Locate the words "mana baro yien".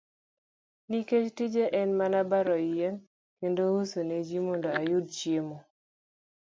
1.99-2.95